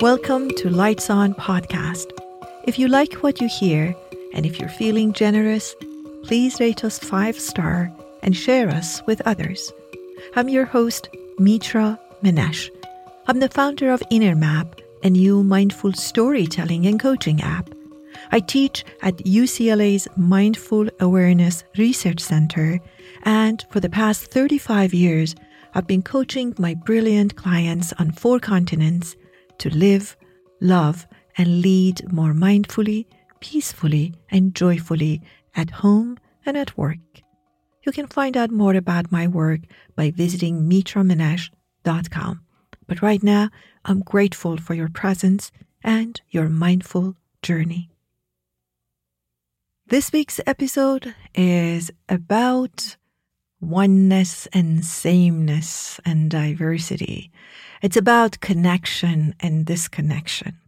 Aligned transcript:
Welcome 0.00 0.48
to 0.52 0.70
Lights 0.70 1.10
On 1.10 1.34
Podcast. 1.34 2.10
If 2.64 2.78
you 2.78 2.88
like 2.88 3.12
what 3.16 3.38
you 3.38 3.48
hear, 3.48 3.94
and 4.32 4.46
if 4.46 4.58
you're 4.58 4.70
feeling 4.70 5.12
generous, 5.12 5.74
please 6.22 6.58
rate 6.58 6.82
us 6.84 6.98
five 6.98 7.38
star 7.38 7.92
and 8.22 8.34
share 8.34 8.70
us 8.70 9.02
with 9.06 9.20
others. 9.26 9.70
I'm 10.36 10.48
your 10.48 10.64
host, 10.64 11.10
Mitra 11.38 12.00
Manesh. 12.24 12.70
I'm 13.26 13.40
the 13.40 13.50
founder 13.50 13.92
of 13.92 14.00
Innermap, 14.10 14.80
a 15.02 15.10
new 15.10 15.44
mindful 15.44 15.92
storytelling 15.92 16.86
and 16.86 16.98
coaching 16.98 17.42
app. 17.42 17.68
I 18.32 18.40
teach 18.40 18.86
at 19.02 19.18
UCLA's 19.18 20.08
Mindful 20.16 20.88
Awareness 21.00 21.62
Research 21.76 22.20
Center, 22.20 22.80
and 23.24 23.66
for 23.68 23.80
the 23.80 23.90
past 23.90 24.28
35 24.28 24.94
years, 24.94 25.34
I've 25.74 25.86
been 25.86 26.02
coaching 26.02 26.54
my 26.56 26.72
brilliant 26.72 27.36
clients 27.36 27.92
on 27.98 28.12
four 28.12 28.40
continents 28.40 29.14
to 29.60 29.70
live, 29.74 30.16
love, 30.60 31.06
and 31.38 31.62
lead 31.62 32.12
more 32.12 32.32
mindfully, 32.32 33.06
peacefully, 33.40 34.14
and 34.30 34.54
joyfully 34.54 35.22
at 35.54 35.70
home 35.70 36.18
and 36.44 36.56
at 36.56 36.76
work. 36.76 36.98
You 37.84 37.92
can 37.92 38.06
find 38.06 38.36
out 38.36 38.50
more 38.50 38.74
about 38.74 39.10
my 39.10 39.26
work 39.26 39.60
by 39.96 40.10
visiting 40.10 40.68
mitramanesh.com. 40.68 42.40
But 42.86 43.02
right 43.02 43.22
now, 43.22 43.50
I'm 43.84 44.00
grateful 44.00 44.56
for 44.58 44.74
your 44.74 44.88
presence 44.88 45.50
and 45.82 46.20
your 46.28 46.48
mindful 46.48 47.16
journey. 47.42 47.90
This 49.86 50.12
week's 50.12 50.40
episode 50.46 51.14
is 51.34 51.90
about 52.08 52.96
oneness 53.60 54.46
and 54.52 54.84
sameness 54.84 56.00
and 56.04 56.30
diversity. 56.30 57.30
It's 57.82 57.96
about 57.96 58.40
connection 58.40 59.34
and 59.40 59.64
disconnection. 59.64 60.58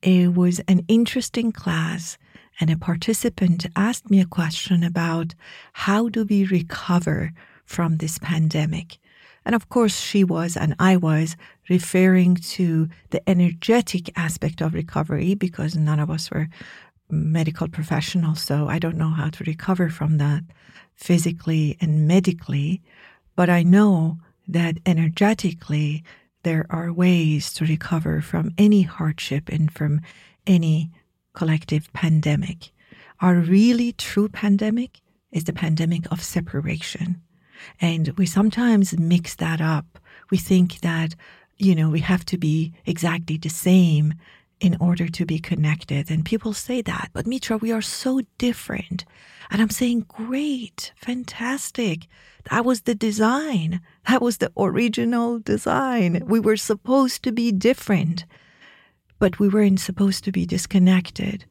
It 0.00 0.34
was 0.34 0.60
an 0.60 0.82
interesting 0.88 1.52
class, 1.52 2.16
and 2.58 2.70
a 2.70 2.76
participant 2.78 3.66
asked 3.76 4.10
me 4.10 4.18
a 4.18 4.26
question 4.26 4.82
about 4.82 5.34
how 5.74 6.08
do 6.08 6.24
we 6.24 6.46
recover 6.46 7.32
from 7.66 7.98
this 7.98 8.18
pandemic? 8.18 8.98
And 9.44 9.54
of 9.54 9.68
course, 9.68 10.00
she 10.00 10.24
was 10.24 10.56
and 10.56 10.74
I 10.78 10.96
was 10.96 11.36
referring 11.68 12.36
to 12.56 12.88
the 13.10 13.28
energetic 13.28 14.10
aspect 14.16 14.62
of 14.62 14.72
recovery 14.72 15.34
because 15.34 15.76
none 15.76 16.00
of 16.00 16.10
us 16.10 16.30
were 16.30 16.48
medical 17.10 17.68
professionals. 17.68 18.40
So 18.40 18.68
I 18.68 18.78
don't 18.78 18.96
know 18.96 19.10
how 19.10 19.28
to 19.28 19.44
recover 19.44 19.90
from 19.90 20.16
that 20.16 20.44
physically 20.94 21.76
and 21.78 22.08
medically. 22.08 22.80
But 23.36 23.50
I 23.50 23.62
know 23.62 24.18
that 24.46 24.78
energetically, 24.86 26.04
there 26.42 26.66
are 26.70 26.92
ways 26.92 27.52
to 27.54 27.64
recover 27.64 28.20
from 28.20 28.52
any 28.56 28.82
hardship 28.82 29.48
and 29.48 29.70
from 29.72 30.00
any 30.46 30.90
collective 31.34 31.92
pandemic. 31.92 32.70
Our 33.20 33.36
really 33.36 33.92
true 33.92 34.28
pandemic 34.28 35.00
is 35.32 35.44
the 35.44 35.52
pandemic 35.52 36.10
of 36.10 36.22
separation. 36.22 37.20
And 37.80 38.08
we 38.16 38.26
sometimes 38.26 38.98
mix 38.98 39.34
that 39.36 39.60
up. 39.60 39.98
We 40.30 40.38
think 40.38 40.80
that, 40.80 41.14
you 41.56 41.74
know, 41.74 41.90
we 41.90 42.00
have 42.00 42.24
to 42.26 42.38
be 42.38 42.72
exactly 42.86 43.36
the 43.36 43.48
same 43.48 44.14
in 44.60 44.76
order 44.80 45.08
to 45.08 45.24
be 45.24 45.38
connected. 45.38 46.10
And 46.10 46.24
people 46.24 46.52
say 46.52 46.82
that, 46.82 47.10
but 47.12 47.26
Mitra, 47.26 47.56
we 47.56 47.72
are 47.72 47.82
so 47.82 48.22
different. 48.38 49.04
And 49.50 49.62
I'm 49.62 49.70
saying, 49.70 50.06
great, 50.08 50.92
fantastic. 50.96 52.06
That 52.50 52.64
was 52.64 52.82
the 52.82 52.94
design. 52.94 53.80
That 54.08 54.22
was 54.22 54.38
the 54.38 54.52
original 54.56 55.38
design. 55.38 56.24
We 56.26 56.40
were 56.40 56.56
supposed 56.56 57.22
to 57.22 57.32
be 57.32 57.52
different, 57.52 58.24
but 59.18 59.38
we 59.38 59.48
weren't 59.48 59.80
supposed 59.80 60.24
to 60.24 60.32
be 60.32 60.44
disconnected. 60.44 61.44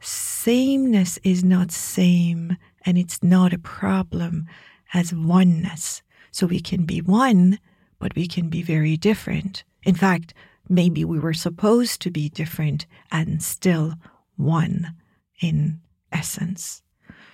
Sameness 0.00 1.18
is 1.24 1.42
not 1.42 1.72
same, 1.72 2.56
and 2.84 2.96
it's 2.98 3.22
not 3.22 3.52
a 3.52 3.58
problem 3.58 4.46
as 4.94 5.12
oneness. 5.12 6.02
So 6.30 6.46
we 6.46 6.60
can 6.60 6.84
be 6.84 7.00
one, 7.00 7.58
but 7.98 8.14
we 8.14 8.26
can 8.26 8.48
be 8.48 8.62
very 8.62 8.96
different. 8.96 9.64
In 9.84 9.94
fact, 9.94 10.34
maybe 10.68 11.04
we 11.04 11.18
were 11.18 11.34
supposed 11.34 12.00
to 12.02 12.10
be 12.10 12.28
different 12.28 12.86
and 13.10 13.42
still 13.42 13.94
one 14.36 14.94
in 15.40 15.80
essence. 16.12 16.82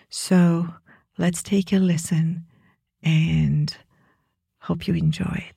So 0.09 0.75
let's 1.19 1.43
take 1.43 1.73
a 1.73 1.79
listen 1.79 2.47
and 3.03 3.77
hope 4.61 4.87
you 4.87 4.95
enjoy 4.95 5.45
it. 5.49 5.55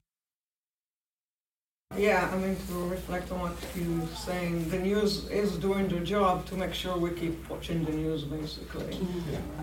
Yeah, 1.98 2.30
I 2.34 2.38
mean, 2.38 2.58
to 2.68 2.90
reflect 2.90 3.32
on 3.32 3.40
what 3.40 3.56
you're 3.74 4.08
saying, 4.08 4.70
the 4.70 4.80
news 4.80 5.30
is 5.30 5.58
doing 5.58 5.88
the 5.88 6.02
job 6.02 6.46
to 6.48 6.56
make 6.56 6.74
sure 6.74 6.98
we 6.98 7.12
keep 7.12 7.50
watching 7.50 7.86
the 7.86 7.92
news, 7.92 8.24
basically. 8.26 9.00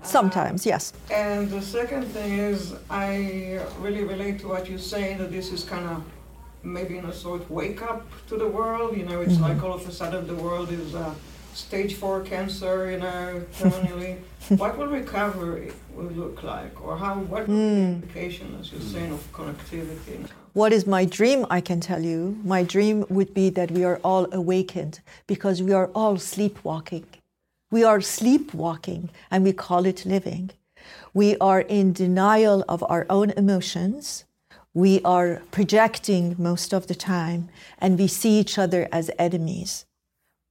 Sometimes, 0.03 0.65
yes. 0.65 0.93
And 1.11 1.49
the 1.51 1.61
second 1.61 2.05
thing 2.05 2.39
is, 2.39 2.75
I 2.89 3.59
really 3.79 4.03
relate 4.03 4.39
to 4.39 4.47
what 4.47 4.67
you're 4.67 4.79
saying 4.79 5.19
that 5.19 5.31
this 5.31 5.51
is 5.51 5.63
kind 5.63 5.85
of 5.87 6.03
maybe 6.63 6.97
in 6.97 7.05
a 7.05 7.13
sort 7.13 7.41
of 7.41 7.51
wake 7.51 7.81
up 7.81 8.07
to 8.27 8.37
the 8.37 8.47
world. 8.47 8.97
You 8.97 9.05
know, 9.05 9.21
it's 9.21 9.33
mm-hmm. 9.33 9.43
like 9.43 9.63
all 9.63 9.73
of 9.73 9.87
a 9.87 9.91
sudden 9.91 10.27
the 10.27 10.35
world 10.35 10.71
is 10.71 10.95
uh, 10.95 11.13
stage 11.53 11.95
four 11.95 12.21
cancer. 12.21 12.89
You 12.91 12.99
know, 12.99 13.43
terminally. 13.53 14.19
what 14.57 14.77
will 14.77 14.87
recovery 14.87 15.71
will 15.93 16.05
look 16.05 16.43
like, 16.43 16.81
or 16.83 16.97
how? 16.97 17.15
What 17.15 17.47
mm. 17.47 17.95
implication, 17.95 18.57
as 18.59 18.71
you're 18.71 18.81
saying, 18.81 19.11
of 19.11 19.31
connectivity? 19.31 20.27
What 20.53 20.73
is 20.73 20.85
my 20.85 21.05
dream? 21.05 21.45
I 21.49 21.61
can 21.61 21.79
tell 21.79 22.03
you. 22.03 22.37
My 22.43 22.63
dream 22.63 23.05
would 23.09 23.33
be 23.33 23.49
that 23.51 23.71
we 23.71 23.83
are 23.83 23.99
all 24.03 24.27
awakened 24.33 24.99
because 25.27 25.63
we 25.63 25.73
are 25.73 25.89
all 25.95 26.17
sleepwalking. 26.17 27.05
We 27.71 27.83
are 27.83 28.01
sleepwalking, 28.01 29.09
and 29.31 29.43
we 29.43 29.53
call 29.53 29.85
it 29.85 30.05
living. 30.05 30.51
We 31.13 31.37
are 31.37 31.61
in 31.61 31.93
denial 31.93 32.65
of 32.67 32.83
our 32.89 33.05
own 33.09 33.31
emotions 33.31 34.25
we 34.73 34.99
are 35.05 35.41
projecting 35.51 36.35
most 36.37 36.73
of 36.73 36.87
the 36.87 36.95
time 36.95 37.49
and 37.77 37.99
we 37.99 38.07
see 38.07 38.39
each 38.39 38.57
other 38.57 38.87
as 38.91 39.11
enemies. 39.19 39.85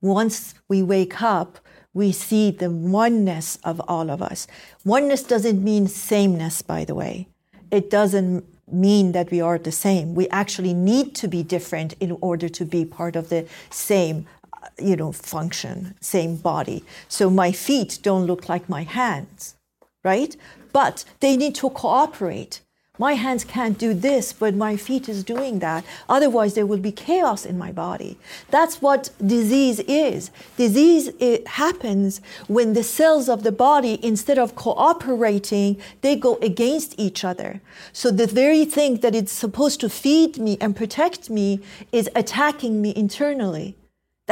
Once 0.00 0.54
we 0.68 0.82
wake 0.82 1.20
up, 1.22 1.58
we 1.94 2.12
see 2.12 2.50
the 2.50 2.70
oneness 2.70 3.58
of 3.64 3.80
all 3.88 4.10
of 4.10 4.22
us. 4.22 4.46
Oneness 4.84 5.22
doesn't 5.22 5.62
mean 5.62 5.86
sameness, 5.86 6.62
by 6.62 6.84
the 6.84 6.94
way. 6.94 7.28
It 7.70 7.90
doesn't 7.90 8.44
mean 8.72 9.12
that 9.12 9.30
we 9.30 9.40
are 9.40 9.58
the 9.58 9.72
same. 9.72 10.14
We 10.14 10.28
actually 10.28 10.72
need 10.72 11.14
to 11.16 11.28
be 11.28 11.42
different 11.42 11.94
in 12.00 12.16
order 12.20 12.48
to 12.48 12.64
be 12.64 12.84
part 12.84 13.16
of 13.16 13.28
the 13.28 13.46
same 13.70 14.26
uh, 14.62 14.68
you 14.78 14.94
know 14.94 15.10
function 15.10 15.94
same 16.00 16.36
body 16.36 16.84
so 17.08 17.28
my 17.28 17.50
feet 17.50 17.98
don't 18.02 18.26
look 18.26 18.48
like 18.48 18.68
my 18.68 18.84
hands 18.84 19.56
right 20.04 20.36
but 20.72 21.04
they 21.18 21.36
need 21.36 21.54
to 21.56 21.68
cooperate 21.70 22.60
my 22.98 23.14
hands 23.14 23.42
can't 23.42 23.78
do 23.78 23.94
this, 23.94 24.34
but 24.34 24.54
my 24.54 24.76
feet 24.76 25.08
is 25.08 25.24
doing 25.24 25.60
that. 25.60 25.82
Otherwise, 26.10 26.52
there 26.52 26.66
will 26.66 26.76
be 26.76 26.92
chaos 26.92 27.46
in 27.46 27.56
my 27.56 27.72
body. 27.72 28.18
That's 28.50 28.82
what 28.82 29.08
disease 29.24 29.80
is. 29.88 30.30
Disease 30.58 31.08
it 31.18 31.48
happens 31.48 32.20
when 32.48 32.74
the 32.74 32.82
cells 32.82 33.30
of 33.30 33.44
the 33.44 33.50
body, 33.50 33.98
instead 34.04 34.38
of 34.38 34.56
cooperating, 34.56 35.80
they 36.02 36.16
go 36.16 36.36
against 36.42 36.94
each 36.98 37.24
other. 37.24 37.62
So 37.94 38.10
the 38.10 38.26
very 38.26 38.66
thing 38.66 38.98
that 38.98 39.14
it's 39.14 39.32
supposed 39.32 39.80
to 39.80 39.88
feed 39.88 40.36
me 40.36 40.58
and 40.60 40.76
protect 40.76 41.30
me 41.30 41.60
is 41.92 42.10
attacking 42.14 42.82
me 42.82 42.92
internally. 42.94 43.74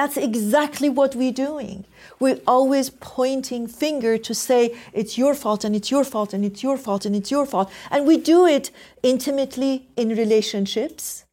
That's 0.01 0.17
exactly 0.17 0.89
what 0.89 1.15
we're 1.15 1.31
doing. 1.31 1.85
We're 2.19 2.41
always 2.47 2.89
pointing 2.89 3.67
finger 3.67 4.17
to 4.17 4.35
say 4.35 4.75
it's 4.95 5.19
your 5.19 5.35
fault 5.35 5.63
and 5.63 5.77
it's 5.77 5.91
your 5.91 6.05
fault 6.05 6.33
and 6.33 6.43
it's 6.43 6.63
your 6.63 6.79
fault 6.79 7.05
and 7.05 7.15
it's 7.15 7.31
your 7.31 7.45
fault. 7.45 7.71
And 7.91 8.07
we 8.07 8.17
do 8.17 8.47
it 8.47 8.71
intimately 9.03 9.91
in 9.97 10.09
relationships. 10.09 11.27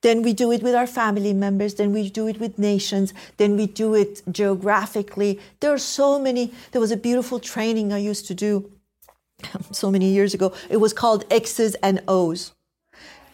Then 0.00 0.22
we 0.22 0.32
do 0.32 0.50
it 0.50 0.62
with 0.62 0.74
our 0.74 0.86
family 0.86 1.34
members. 1.34 1.74
Then 1.74 1.92
we 1.92 2.08
do 2.08 2.26
it 2.26 2.40
with 2.40 2.58
nations. 2.58 3.12
Then 3.36 3.54
we 3.54 3.66
do 3.66 3.94
it 3.94 4.22
geographically. 4.32 5.38
There 5.60 5.74
are 5.74 5.84
so 5.98 6.18
many. 6.18 6.54
There 6.72 6.80
was 6.80 6.92
a 6.92 6.96
beautiful 6.96 7.38
training 7.38 7.92
I 7.92 7.98
used 7.98 8.26
to 8.28 8.34
do 8.34 8.70
so 9.72 9.90
many 9.90 10.08
years 10.08 10.32
ago. 10.32 10.54
It 10.70 10.78
was 10.78 10.94
called 10.94 11.26
X's 11.30 11.74
and 11.82 12.00
O's. 12.08 12.54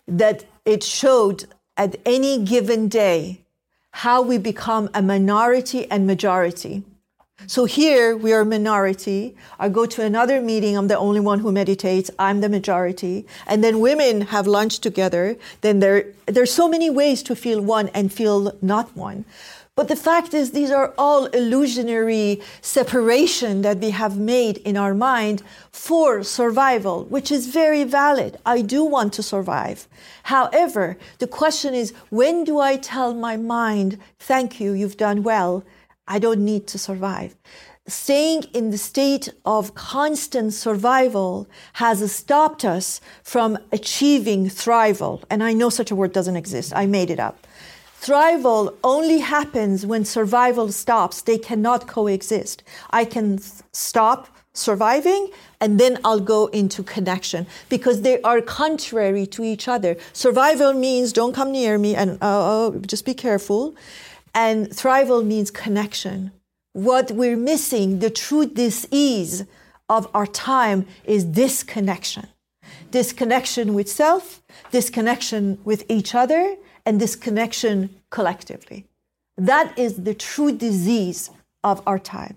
That 0.08 0.44
it 0.64 0.82
showed 0.82 1.44
at 1.76 1.94
any 2.04 2.42
given 2.42 2.88
day 2.88 3.41
how 3.92 4.22
we 4.22 4.38
become 4.38 4.90
a 4.94 5.02
minority 5.02 5.90
and 5.90 6.06
majority. 6.06 6.82
So 7.46 7.64
here 7.64 8.16
we 8.16 8.32
are 8.32 8.42
a 8.42 8.46
minority. 8.46 9.36
I 9.58 9.68
go 9.68 9.84
to 9.86 10.02
another 10.02 10.40
meeting. 10.40 10.76
I'm 10.76 10.88
the 10.88 10.98
only 10.98 11.20
one 11.20 11.40
who 11.40 11.50
meditates. 11.50 12.10
I'm 12.18 12.40
the 12.40 12.48
majority. 12.48 13.26
And 13.46 13.64
then 13.64 13.80
women 13.80 14.22
have 14.22 14.46
lunch 14.46 14.78
together. 14.78 15.36
Then 15.60 15.80
there, 15.80 16.06
there's 16.26 16.52
so 16.52 16.68
many 16.68 16.88
ways 16.88 17.22
to 17.24 17.34
feel 17.34 17.60
one 17.60 17.88
and 17.88 18.12
feel 18.12 18.56
not 18.62 18.96
one. 18.96 19.24
But 19.74 19.88
the 19.88 19.96
fact 19.96 20.34
is, 20.34 20.50
these 20.50 20.70
are 20.70 20.92
all 20.98 21.26
illusionary 21.26 22.42
separation 22.60 23.62
that 23.62 23.78
we 23.78 23.88
have 23.90 24.18
made 24.18 24.58
in 24.58 24.76
our 24.76 24.92
mind 24.92 25.42
for 25.70 26.22
survival, 26.22 27.04
which 27.04 27.32
is 27.32 27.46
very 27.46 27.82
valid. 27.82 28.36
I 28.44 28.60
do 28.60 28.84
want 28.84 29.14
to 29.14 29.22
survive. 29.22 29.88
However, 30.24 30.98
the 31.20 31.26
question 31.26 31.72
is, 31.72 31.94
when 32.10 32.44
do 32.44 32.60
I 32.60 32.76
tell 32.76 33.14
my 33.14 33.38
mind, 33.38 33.98
thank 34.18 34.60
you, 34.60 34.72
you've 34.72 34.98
done 34.98 35.22
well, 35.22 35.64
I 36.06 36.18
don't 36.18 36.44
need 36.44 36.66
to 36.66 36.78
survive? 36.78 37.34
Staying 37.88 38.42
in 38.52 38.70
the 38.70 38.78
state 38.78 39.30
of 39.46 39.74
constant 39.74 40.52
survival 40.52 41.48
has 41.74 42.12
stopped 42.12 42.64
us 42.64 43.00
from 43.24 43.58
achieving 43.72 44.46
thrival. 44.50 45.24
And 45.30 45.42
I 45.42 45.52
know 45.54 45.70
such 45.70 45.90
a 45.90 45.96
word 45.96 46.12
doesn't 46.12 46.36
exist. 46.36 46.72
I 46.76 46.84
made 46.86 47.10
it 47.10 47.18
up. 47.18 47.44
Thrival 48.02 48.74
only 48.82 49.18
happens 49.20 49.86
when 49.86 50.04
survival 50.04 50.72
stops. 50.72 51.22
They 51.22 51.38
cannot 51.38 51.86
coexist. 51.86 52.64
I 52.90 53.04
can 53.04 53.38
th- 53.38 53.62
stop 53.72 54.26
surviving 54.54 55.30
and 55.60 55.78
then 55.78 56.00
I'll 56.04 56.18
go 56.18 56.48
into 56.48 56.82
connection 56.82 57.46
because 57.68 58.02
they 58.02 58.20
are 58.22 58.40
contrary 58.40 59.24
to 59.28 59.44
each 59.44 59.68
other. 59.68 59.96
Survival 60.12 60.72
means 60.72 61.12
don't 61.12 61.32
come 61.32 61.52
near 61.52 61.78
me 61.78 61.94
and 61.94 62.18
uh, 62.20 62.72
just 62.84 63.04
be 63.06 63.14
careful. 63.14 63.76
And 64.34 64.70
thrival 64.70 65.24
means 65.24 65.52
connection. 65.52 66.32
What 66.72 67.12
we're 67.12 67.36
missing, 67.36 68.00
the 68.00 68.10
true 68.10 68.46
dis-ease 68.46 69.44
of 69.88 70.08
our 70.12 70.26
time 70.26 70.86
is 71.04 71.22
disconnection. 71.22 72.26
Disconnection 72.90 73.74
with 73.74 73.88
self, 73.88 74.42
disconnection 74.72 75.60
with 75.64 75.84
each 75.88 76.16
other, 76.16 76.56
and 76.84 77.00
this 77.00 77.16
connection 77.16 77.90
collectively. 78.10 78.86
That 79.36 79.78
is 79.78 80.02
the 80.02 80.14
true 80.14 80.52
disease 80.52 81.30
of 81.64 81.82
our 81.86 81.98
time. 81.98 82.36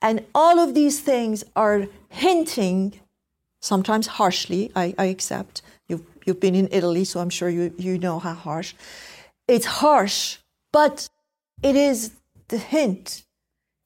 And 0.00 0.24
all 0.34 0.58
of 0.58 0.74
these 0.74 1.00
things 1.00 1.44
are 1.54 1.86
hinting, 2.08 3.00
sometimes 3.60 4.06
harshly, 4.06 4.70
I, 4.76 4.94
I 4.98 5.06
accept. 5.06 5.62
You've, 5.88 6.02
you've 6.24 6.40
been 6.40 6.54
in 6.54 6.68
Italy, 6.70 7.04
so 7.04 7.20
I'm 7.20 7.30
sure 7.30 7.48
you, 7.48 7.74
you 7.78 7.98
know 7.98 8.18
how 8.18 8.34
harsh. 8.34 8.74
It's 9.48 9.66
harsh, 9.66 10.38
but 10.72 11.08
it 11.62 11.76
is 11.76 12.12
the 12.48 12.58
hint. 12.58 13.24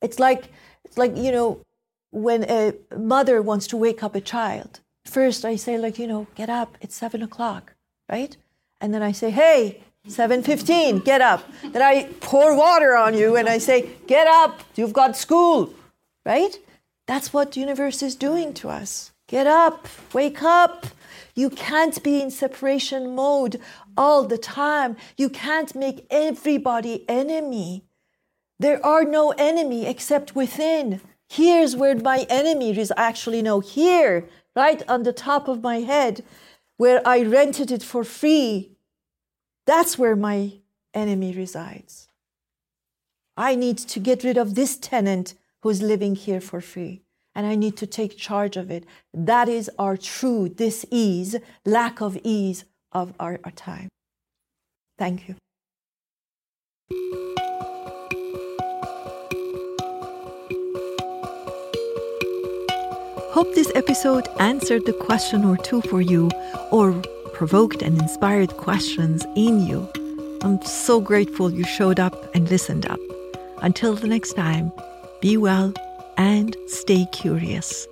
It's 0.03 0.19
like, 0.19 0.49
it's 0.85 0.99
like, 0.99 1.17
you 1.17 1.32
know, 1.32 1.61
when 2.11 2.44
a 2.44 2.75
mother 2.96 3.41
wants 3.41 3.67
to 3.69 3.76
wake 3.76 4.03
up 4.03 4.14
a 4.14 4.20
child. 4.20 4.81
First, 5.05 5.44
I 5.44 5.56
say, 5.56 5.79
like, 5.79 5.99
you 5.99 6.06
know, 6.06 6.26
get 6.35 6.50
up, 6.50 6.76
it's 6.81 6.94
seven 6.94 7.23
o'clock, 7.23 7.75
right? 8.08 8.37
And 8.81 8.93
then 8.93 9.03
I 9.03 9.12
say, 9.12 9.31
hey, 9.31 9.82
7:15, 10.08 11.05
get 11.05 11.20
up. 11.20 11.43
Then 11.62 11.82
I 11.82 12.05
pour 12.20 12.56
water 12.56 12.97
on 12.97 13.14
you 13.14 13.37
and 13.37 13.49
I 13.49 13.58
say, 13.58 13.91
"Get 14.06 14.26
up. 14.26 14.61
You've 14.75 14.93
got 14.93 15.17
school." 15.17 15.75
Right? 16.25 16.58
That's 17.06 17.32
what 17.32 17.52
the 17.52 17.61
universe 17.61 18.02
is 18.02 18.14
doing 18.17 18.55
to 18.55 18.69
us. 18.69 19.12
Get 19.29 19.47
up. 19.47 19.88
Wake 20.12 20.43
up. 20.43 20.87
You 21.35 21.50
can't 21.50 22.02
be 22.02 22.20
in 22.20 22.31
separation 22.31 23.14
mode 23.14 23.61
all 23.97 24.25
the 24.25 24.38
time. 24.38 24.97
You 25.17 25.29
can't 25.29 25.75
make 25.75 26.06
everybody 26.11 27.05
enemy. 27.08 27.85
There 28.58 28.85
are 28.85 29.05
no 29.05 29.31
enemy 29.32 29.87
except 29.87 30.35
within. 30.35 31.00
Here's 31.29 31.76
where 31.76 31.94
my 31.94 32.26
enemy 32.29 32.76
is 32.76 32.93
actually 32.96 33.43
no 33.43 33.61
here, 33.61 34.29
right 34.56 34.82
on 34.88 35.05
the 35.05 35.12
top 35.12 35.46
of 35.49 35.62
my 35.62 35.81
head, 35.81 36.25
where 36.76 37.00
I 37.06 37.23
rented 37.23 37.70
it 37.70 37.82
for 37.82 38.05
free 38.05 38.76
that's 39.70 39.96
where 39.96 40.17
my 40.17 40.52
enemy 40.94 41.32
resides. 41.32 42.08
I 43.37 43.55
need 43.55 43.78
to 43.78 44.00
get 44.00 44.25
rid 44.25 44.37
of 44.37 44.56
this 44.56 44.76
tenant 44.76 45.34
who's 45.62 45.81
living 45.81 46.17
here 46.17 46.40
for 46.40 46.61
free, 46.61 47.02
and 47.37 47.46
I 47.46 47.55
need 47.55 47.76
to 47.76 47.87
take 47.87 48.17
charge 48.17 48.56
of 48.56 48.69
it. 48.69 48.84
That 49.14 49.49
is 49.49 49.70
our 49.78 49.96
true 49.96 50.49
dis-ease, 50.49 51.37
lack 51.64 52.00
of 52.00 52.19
ease 52.25 52.64
of 52.90 53.14
our, 53.20 53.38
our 53.44 53.52
time. 53.52 53.88
Thank 54.99 55.28
you. 55.28 55.37
Hope 63.37 63.55
this 63.55 63.70
episode 63.76 64.26
answered 64.40 64.84
the 64.84 64.93
question 64.93 65.44
or 65.44 65.56
two 65.56 65.81
for 65.82 66.00
you, 66.00 66.28
or 66.72 67.00
provoked 67.41 67.81
and 67.81 67.99
inspired 68.03 68.55
questions 68.59 69.25
in 69.35 69.67
you. 69.67 69.89
I'm 70.43 70.61
so 70.61 71.01
grateful 71.01 71.51
you 71.51 71.65
showed 71.65 71.99
up 71.99 72.15
and 72.35 72.51
listened 72.51 72.85
up. 72.85 73.01
Until 73.63 73.95
the 73.95 74.07
next 74.07 74.35
time, 74.35 74.71
be 75.23 75.39
well 75.39 75.73
and 76.19 76.55
stay 76.67 77.07
curious. 77.13 77.89